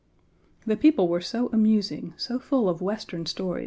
The 0.65 0.75
people 0.75 1.07
were 1.07 1.21
so 1.21 1.49
amusing, 1.49 2.15
so 2.17 2.39
full 2.39 2.67
of 2.67 2.81
Western 2.81 3.27
stories. 3.27 3.59